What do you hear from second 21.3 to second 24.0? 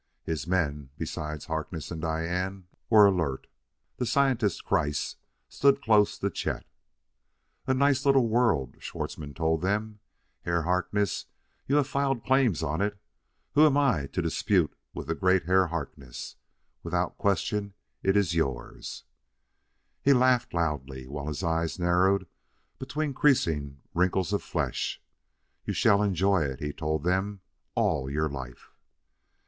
eyes narrowed between creasing